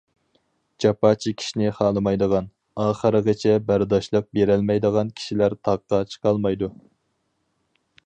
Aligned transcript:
جاپا 0.85 1.11
چېكىشنى 1.25 1.69
خالىمايدىغان، 1.79 2.47
ئاخىرغىچە 2.85 3.59
بەرداشلىق 3.69 4.29
بېرەلمەيدىغان 4.39 5.15
كىشىلەر 5.21 5.61
تاغقا 5.69 6.05
چىقالمايدۇ. 6.15 6.75